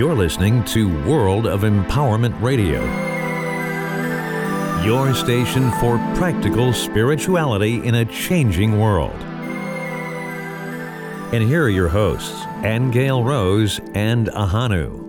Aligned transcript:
You're 0.00 0.14
listening 0.14 0.64
to 0.64 0.88
World 1.04 1.46
of 1.46 1.60
Empowerment 1.60 2.40
Radio, 2.40 2.80
your 4.82 5.12
station 5.12 5.70
for 5.72 5.98
practical 6.14 6.72
spirituality 6.72 7.86
in 7.86 7.96
a 7.96 8.06
changing 8.06 8.80
world. 8.80 9.12
And 11.34 11.46
here 11.46 11.64
are 11.64 11.68
your 11.68 11.88
hosts, 11.88 12.46
Angel 12.64 13.22
Rose 13.22 13.78
and 13.92 14.28
Ahanu. 14.28 15.06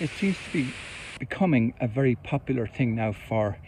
It 0.00 0.08
seems 0.18 0.38
to 0.38 0.52
be 0.54 0.72
becoming 1.18 1.74
a 1.82 1.86
very 1.86 2.14
popular 2.14 2.66
thing 2.66 2.94
now 2.94 3.12
for 3.12 3.58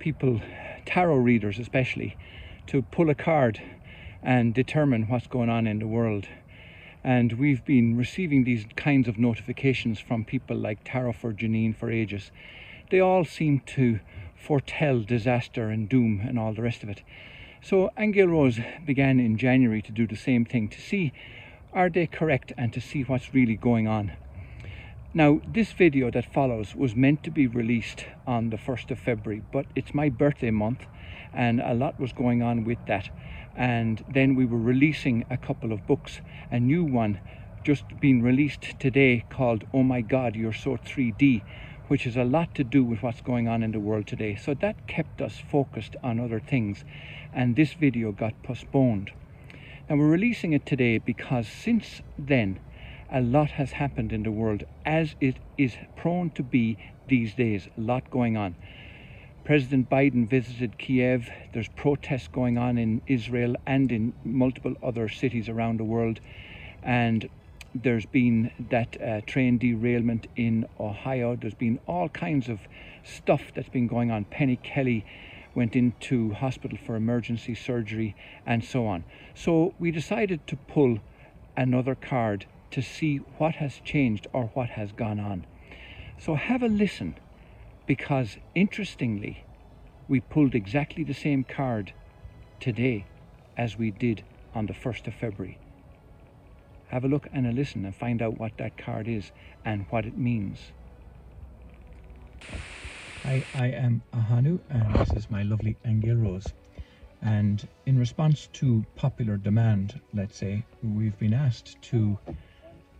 people, 0.00 0.40
tarot 0.86 1.18
readers 1.18 1.60
especially, 1.60 2.16
to 2.66 2.82
pull 2.82 3.10
a 3.10 3.14
card 3.14 3.62
and 4.22 4.54
determine 4.54 5.08
what's 5.08 5.26
going 5.26 5.48
on 5.48 5.66
in 5.66 5.78
the 5.78 5.86
world. 5.86 6.26
And 7.04 7.34
we've 7.34 7.64
been 7.64 7.96
receiving 7.96 8.44
these 8.44 8.66
kinds 8.76 9.08
of 9.08 9.18
notifications 9.18 10.00
from 10.00 10.24
people 10.24 10.56
like 10.56 10.80
Tarot 10.84 11.12
for 11.12 11.32
Janine 11.32 11.76
for 11.76 11.90
ages. 11.90 12.30
They 12.90 13.00
all 13.00 13.24
seem 13.24 13.60
to 13.76 14.00
foretell 14.36 15.00
disaster 15.00 15.68
and 15.68 15.88
doom 15.88 16.20
and 16.26 16.38
all 16.38 16.52
the 16.52 16.62
rest 16.62 16.82
of 16.82 16.88
it. 16.88 17.02
So 17.62 17.90
Angel 17.98 18.28
Rose 18.28 18.60
began 18.84 19.20
in 19.20 19.36
January 19.36 19.82
to 19.82 19.92
do 19.92 20.06
the 20.06 20.16
same 20.16 20.44
thing 20.44 20.68
to 20.68 20.80
see 20.80 21.12
are 21.72 21.90
they 21.90 22.06
correct 22.06 22.52
and 22.56 22.72
to 22.72 22.80
see 22.80 23.02
what's 23.02 23.34
really 23.34 23.56
going 23.56 23.86
on. 23.86 24.12
Now, 25.14 25.40
this 25.50 25.72
video 25.72 26.10
that 26.10 26.30
follows 26.34 26.74
was 26.74 26.94
meant 26.94 27.22
to 27.24 27.30
be 27.30 27.46
released 27.46 28.04
on 28.26 28.50
the 28.50 28.58
1st 28.58 28.90
of 28.90 28.98
February, 28.98 29.42
but 29.50 29.64
it's 29.74 29.94
my 29.94 30.10
birthday 30.10 30.50
month 30.50 30.84
and 31.32 31.62
a 31.62 31.72
lot 31.72 31.98
was 31.98 32.12
going 32.12 32.42
on 32.42 32.64
with 32.64 32.76
that. 32.88 33.08
And 33.56 34.04
then 34.12 34.34
we 34.34 34.44
were 34.44 34.58
releasing 34.58 35.24
a 35.30 35.38
couple 35.38 35.72
of 35.72 35.86
books 35.86 36.20
a 36.50 36.60
new 36.60 36.84
one 36.84 37.20
just 37.64 37.84
being 38.00 38.20
released 38.20 38.78
today 38.78 39.24
called 39.30 39.64
oh 39.72 39.82
my 39.82 40.02
god 40.02 40.36
you're 40.36 40.52
so 40.52 40.76
3d 40.76 41.42
which 41.88 42.04
has 42.04 42.16
a 42.16 42.24
lot 42.24 42.54
to 42.54 42.62
do 42.62 42.84
with 42.84 43.02
what's 43.02 43.22
going 43.22 43.48
on 43.48 43.62
in 43.62 43.72
the 43.72 43.80
world 43.80 44.06
today. 44.06 44.36
So 44.36 44.52
that 44.60 44.86
kept 44.86 45.22
us 45.22 45.38
focused 45.38 45.96
on 46.02 46.20
other 46.20 46.38
things 46.38 46.84
and 47.32 47.56
this 47.56 47.72
video 47.72 48.12
got 48.12 48.42
postponed. 48.42 49.10
Now 49.88 49.96
we're 49.96 50.10
releasing 50.10 50.52
it 50.52 50.66
today 50.66 50.98
because 50.98 51.48
since 51.48 52.02
then 52.18 52.60
a 53.10 53.20
lot 53.20 53.50
has 53.52 53.72
happened 53.72 54.12
in 54.12 54.22
the 54.22 54.30
world 54.30 54.64
as 54.84 55.14
it 55.20 55.36
is 55.56 55.76
prone 55.96 56.30
to 56.30 56.42
be 56.42 56.76
these 57.08 57.34
days 57.34 57.68
a 57.76 57.80
lot 57.80 58.10
going 58.10 58.36
on 58.36 58.54
President 59.48 59.88
Biden 59.88 60.28
visited 60.28 60.76
Kiev. 60.76 61.30
There's 61.54 61.68
protests 61.68 62.28
going 62.28 62.58
on 62.58 62.76
in 62.76 63.00
Israel 63.06 63.56
and 63.64 63.90
in 63.90 64.12
multiple 64.22 64.74
other 64.82 65.08
cities 65.08 65.48
around 65.48 65.80
the 65.80 65.84
world. 65.84 66.20
And 66.82 67.30
there's 67.74 68.04
been 68.04 68.50
that 68.68 69.00
uh, 69.00 69.22
train 69.22 69.56
derailment 69.56 70.26
in 70.36 70.68
Ohio. 70.78 71.34
There's 71.34 71.54
been 71.54 71.80
all 71.86 72.10
kinds 72.10 72.50
of 72.50 72.60
stuff 73.02 73.40
that's 73.54 73.70
been 73.70 73.86
going 73.86 74.10
on. 74.10 74.26
Penny 74.26 74.56
Kelly 74.56 75.06
went 75.54 75.74
into 75.74 76.34
hospital 76.34 76.76
for 76.84 76.94
emergency 76.94 77.54
surgery 77.54 78.14
and 78.44 78.62
so 78.62 78.86
on. 78.86 79.02
So 79.34 79.72
we 79.78 79.90
decided 79.90 80.46
to 80.48 80.56
pull 80.56 80.98
another 81.56 81.94
card 81.94 82.44
to 82.70 82.82
see 82.82 83.18
what 83.38 83.56
has 83.56 83.80
changed 83.84 84.26
or 84.32 84.46
what 84.54 84.70
has 84.70 84.92
gone 84.92 85.20
on. 85.20 85.46
So 86.18 86.34
have 86.34 86.62
a 86.62 86.68
listen 86.68 87.16
because 87.86 88.36
interestingly, 88.54 89.44
we 90.08 90.20
pulled 90.20 90.54
exactly 90.54 91.04
the 91.04 91.14
same 91.14 91.44
card 91.44 91.92
today 92.60 93.06
as 93.56 93.78
we 93.78 93.90
did 93.90 94.24
on 94.54 94.66
the 94.66 94.72
1st 94.72 95.06
of 95.06 95.14
February. 95.14 95.58
Have 96.88 97.04
a 97.04 97.08
look 97.08 97.28
and 97.32 97.46
a 97.46 97.52
listen 97.52 97.84
and 97.84 97.94
find 97.94 98.22
out 98.22 98.38
what 98.38 98.56
that 98.58 98.78
card 98.78 99.08
is 99.08 99.30
and 99.64 99.86
what 99.90 100.06
it 100.06 100.16
means. 100.16 100.72
Hi, 103.22 103.44
I 103.54 103.66
am 103.66 104.02
Ahanu 104.14 104.58
and 104.70 104.94
this 104.96 105.12
is 105.12 105.30
my 105.30 105.42
lovely 105.42 105.76
Angel 105.84 106.16
Rose. 106.16 106.46
And 107.20 107.66
in 107.86 107.98
response 107.98 108.48
to 108.54 108.84
popular 108.94 109.36
demand, 109.36 110.00
let's 110.14 110.36
say, 110.38 110.64
we've 110.82 111.18
been 111.18 111.34
asked 111.34 111.80
to 111.82 112.18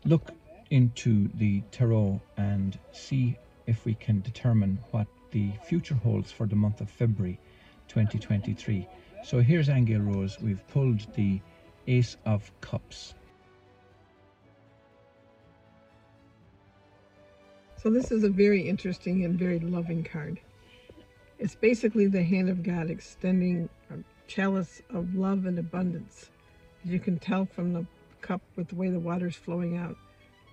look 0.05 0.31
into 0.71 1.29
the 1.35 1.63
tarot 1.71 2.21
and 2.37 2.79
see 2.93 3.37
if 3.67 3.85
we 3.85 3.95
can 3.95 4.21
determine 4.21 4.79
what 4.91 5.07
the 5.31 5.51
future 5.67 5.95
holds 5.95 6.33
for 6.33 6.47
the 6.47 6.57
month 6.57 6.81
of 6.81 6.91
February 6.91 7.39
2023. 7.89 8.87
So 9.25 9.41
here's 9.41 9.69
Angel 9.69 10.01
Rose. 10.01 10.39
We've 10.41 10.67
pulled 10.69 11.07
the 11.15 11.41
Ace 11.87 12.17
of 12.25 12.51
Cups. 12.61 13.15
So 17.83 17.91
this 17.91 18.11
is 18.11 18.25
a 18.25 18.29
very 18.29 18.69
interesting 18.69 19.25
and 19.25 19.39
very 19.39 19.61
loving 19.61 20.03
card. 20.03 20.41
It's 21.39 21.55
basically 21.55 22.07
the 22.07 22.23
hand 22.23 22.49
of 22.49 22.63
God 22.63 22.91
extending 22.91 23.69
a 23.91 23.99
chalice 24.27 24.83
of 24.91 25.15
love 25.15 25.47
and 25.47 25.59
abundance. 25.59 26.31
As 26.85 26.91
you 26.91 26.99
can 26.99 27.19
tell 27.19 27.45
from 27.47 27.73
the 27.73 27.87
cup 28.21 28.41
with 28.57 28.69
the 28.69 28.75
way 28.75 28.91
the 28.91 29.01
water's 29.01 29.37
flowing 29.37 29.77
out, 29.77 29.97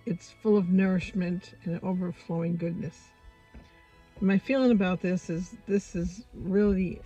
it's 0.06 0.31
full 0.42 0.58
of 0.58 0.70
nourishment 0.70 1.56
and 1.64 1.80
overflowing 1.84 2.58
goodness. 2.58 2.98
My 4.22 4.38
feeling 4.38 4.72
about 4.72 5.02
this 5.02 5.30
is 5.30 5.58
this 5.68 5.96
is 5.96 6.25
really 6.34 7.02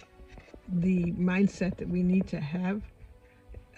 the 0.68 1.12
mindset 1.14 1.78
that 1.78 1.90
we 1.90 2.04
need 2.04 2.28
to 2.28 2.40
have 2.40 2.82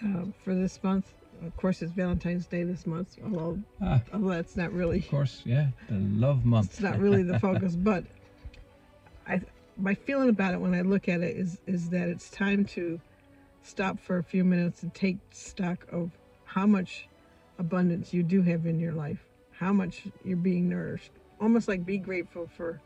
uh, 0.04 0.24
for 0.44 0.54
this 0.54 0.82
month. 0.82 1.14
Of 1.44 1.56
course, 1.56 1.82
it's 1.82 1.92
Valentine's 1.92 2.46
Day 2.46 2.62
this 2.62 2.86
month, 2.86 3.16
although, 3.24 3.58
ah, 3.82 4.00
although 4.12 4.28
that's 4.28 4.56
not 4.56 4.72
really. 4.72 4.98
Of 4.98 5.08
course, 5.08 5.42
yeah, 5.44 5.68
the 5.88 5.96
love 5.96 6.44
month. 6.44 6.66
It's 6.66 6.80
not 6.80 6.98
really 6.98 7.22
the 7.22 7.40
focus, 7.40 7.74
but 7.76 8.04
I 9.26 9.40
my 9.76 9.94
feeling 9.94 10.28
about 10.28 10.54
it 10.54 10.60
when 10.60 10.74
I 10.74 10.82
look 10.82 11.08
at 11.08 11.20
it 11.20 11.36
is 11.36 11.58
is 11.66 11.88
that 11.90 12.08
it's 12.08 12.30
time 12.30 12.64
to 12.66 13.00
stop 13.62 13.98
for 13.98 14.18
a 14.18 14.22
few 14.22 14.44
minutes 14.44 14.82
and 14.82 14.92
take 14.94 15.18
stock 15.30 15.86
of 15.90 16.10
how 16.54 16.66
much 16.66 17.08
abundance 17.58 18.12
you 18.12 18.22
do 18.22 18.42
have 18.42 18.66
in 18.66 18.78
your 18.78 18.92
life, 18.92 19.24
how 19.52 19.72
much 19.72 20.02
you're 20.24 20.36
being 20.36 20.68
nourished. 20.68 21.10
Almost 21.40 21.66
like 21.66 21.86
be 21.86 21.96
grateful 21.96 22.48
for 22.56 22.80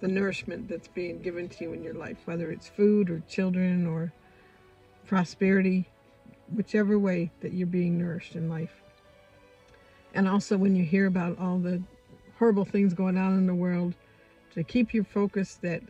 the 0.00 0.08
nourishment 0.08 0.68
that's 0.68 0.88
being 0.88 1.20
given 1.20 1.48
to 1.48 1.64
you 1.64 1.72
in 1.72 1.82
your 1.82 1.94
life, 1.94 2.18
whether 2.26 2.50
it's 2.52 2.68
food 2.68 3.10
or 3.10 3.20
children 3.28 3.86
or 3.86 4.12
prosperity, 5.06 5.88
whichever 6.54 6.98
way 6.98 7.30
that 7.40 7.52
you're 7.52 7.66
being 7.66 7.98
nourished 7.98 8.36
in 8.36 8.48
life. 8.48 8.82
And 10.14 10.28
also, 10.28 10.56
when 10.56 10.76
you 10.76 10.84
hear 10.84 11.06
about 11.06 11.38
all 11.38 11.58
the 11.58 11.82
horrible 12.38 12.64
things 12.64 12.94
going 12.94 13.16
on 13.16 13.36
in 13.36 13.46
the 13.46 13.54
world, 13.54 13.94
to 14.54 14.62
keep 14.62 14.94
your 14.94 15.04
focus 15.04 15.58
that 15.62 15.82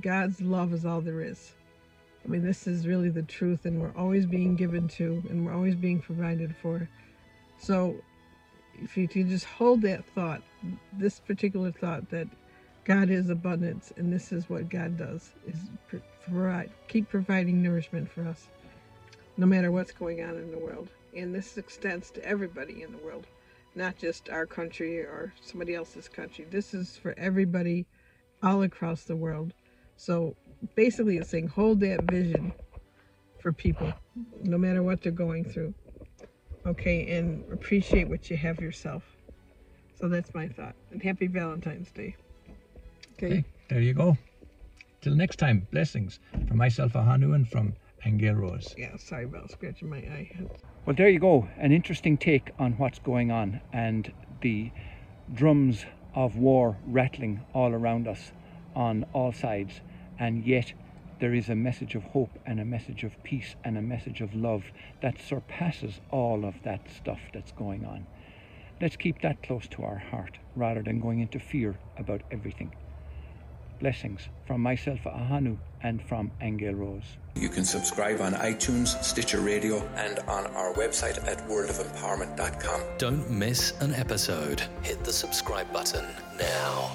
God's 0.00 0.40
love 0.40 0.72
is 0.72 0.84
all 0.84 1.00
there 1.00 1.20
is. 1.20 1.52
I 2.26 2.28
mean, 2.28 2.44
this 2.44 2.66
is 2.66 2.88
really 2.88 3.08
the 3.08 3.22
truth, 3.22 3.66
and 3.66 3.80
we're 3.80 3.94
always 3.96 4.26
being 4.26 4.56
given 4.56 4.88
to, 4.88 5.22
and 5.30 5.46
we're 5.46 5.54
always 5.54 5.76
being 5.76 6.00
provided 6.00 6.56
for. 6.56 6.88
So, 7.58 7.94
if 8.82 8.96
you, 8.96 9.08
you 9.12 9.24
just 9.24 9.44
hold 9.44 9.82
that 9.82 10.04
thought, 10.04 10.42
this 10.92 11.20
particular 11.20 11.70
thought 11.70 12.10
that 12.10 12.26
God 12.84 13.10
is 13.10 13.30
abundance, 13.30 13.92
and 13.96 14.12
this 14.12 14.32
is 14.32 14.50
what 14.50 14.68
God 14.68 14.96
does: 14.96 15.34
is 15.46 15.56
provide, 16.24 16.70
keep 16.88 17.08
providing 17.08 17.62
nourishment 17.62 18.10
for 18.10 18.26
us, 18.26 18.48
no 19.36 19.46
matter 19.46 19.70
what's 19.70 19.92
going 19.92 20.22
on 20.22 20.36
in 20.36 20.50
the 20.50 20.58
world. 20.58 20.88
And 21.16 21.32
this 21.32 21.56
extends 21.56 22.10
to 22.10 22.24
everybody 22.24 22.82
in 22.82 22.90
the 22.90 22.98
world, 22.98 23.28
not 23.76 23.96
just 23.96 24.30
our 24.30 24.46
country 24.46 24.98
or 24.98 25.32
somebody 25.42 25.76
else's 25.76 26.08
country. 26.08 26.44
This 26.50 26.74
is 26.74 26.96
for 26.96 27.14
everybody 27.16 27.86
all 28.42 28.62
across 28.62 29.04
the 29.04 29.16
world. 29.16 29.54
So 29.96 30.34
basically, 30.74 31.18
it's 31.18 31.30
saying 31.30 31.48
hold 31.48 31.80
that 31.80 32.02
vision 32.02 32.52
for 33.40 33.52
people, 33.52 33.92
no 34.42 34.58
matter 34.58 34.82
what 34.82 35.02
they're 35.02 35.12
going 35.12 35.44
through. 35.44 35.74
Okay, 36.66 37.16
and 37.16 37.44
appreciate 37.52 38.08
what 38.08 38.28
you 38.28 38.36
have 38.36 38.60
yourself. 38.60 39.04
So 39.94 40.08
that's 40.08 40.34
my 40.34 40.48
thought. 40.48 40.74
And 40.90 41.02
happy 41.02 41.26
Valentine's 41.26 41.90
Day. 41.90 42.16
Okay. 43.12 43.26
okay. 43.26 43.44
There 43.68 43.80
you 43.80 43.94
go. 43.94 44.16
Till 45.00 45.14
next 45.14 45.36
time, 45.36 45.66
blessings 45.70 46.18
from 46.48 46.56
myself, 46.56 46.94
Ahanu, 46.94 47.34
and 47.34 47.48
from 47.48 47.74
Angel 48.04 48.34
Rose. 48.34 48.74
Yeah, 48.76 48.96
sorry 48.96 49.24
about 49.24 49.50
scratching 49.50 49.88
my 49.88 49.98
eye. 49.98 50.30
Well, 50.84 50.94
there 50.96 51.08
you 51.08 51.18
go. 51.18 51.48
An 51.58 51.72
interesting 51.72 52.16
take 52.16 52.50
on 52.58 52.72
what's 52.72 52.98
going 52.98 53.30
on 53.30 53.60
and 53.72 54.12
the 54.40 54.70
drums 55.32 55.84
of 56.14 56.36
war 56.36 56.76
rattling 56.86 57.44
all 57.54 57.72
around 57.72 58.06
us 58.06 58.32
on 58.74 59.04
all 59.12 59.32
sides, 59.32 59.80
and 60.18 60.44
yet 60.44 60.72
there 61.18 61.34
is 61.34 61.48
a 61.48 61.54
message 61.54 61.94
of 61.94 62.02
hope 62.04 62.38
and 62.44 62.60
a 62.60 62.64
message 62.64 63.02
of 63.04 63.22
peace 63.22 63.54
and 63.64 63.78
a 63.78 63.82
message 63.82 64.20
of 64.20 64.34
love 64.34 64.64
that 65.00 65.20
surpasses 65.20 66.00
all 66.10 66.44
of 66.44 66.54
that 66.62 66.90
stuff 66.90 67.20
that's 67.32 67.52
going 67.52 67.84
on. 67.86 68.06
Let's 68.80 68.96
keep 68.96 69.22
that 69.22 69.42
close 69.42 69.66
to 69.68 69.82
our 69.84 69.96
heart 69.96 70.38
rather 70.54 70.82
than 70.82 71.00
going 71.00 71.20
into 71.20 71.38
fear 71.38 71.78
about 71.96 72.20
everything. 72.30 72.74
Blessings 73.80 74.28
from 74.46 74.60
myself, 74.62 75.00
Ahanu, 75.04 75.56
and 75.82 76.02
from 76.02 76.30
Angel 76.40 76.74
Rose. 76.74 77.18
You 77.34 77.48
can 77.48 77.64
subscribe 77.64 78.20
on 78.20 78.32
iTunes, 78.34 79.02
Stitcher 79.02 79.40
Radio, 79.40 79.86
and 79.96 80.18
on 80.20 80.46
our 80.48 80.72
website 80.74 81.22
at 81.26 81.38
worldofempowerment.com. 81.48 82.80
Don't 82.98 83.30
miss 83.30 83.78
an 83.80 83.94
episode. 83.94 84.62
Hit 84.82 85.04
the 85.04 85.12
subscribe 85.12 85.70
button 85.72 86.04
now. 86.38 86.90